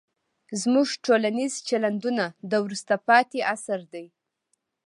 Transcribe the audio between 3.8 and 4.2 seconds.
دي.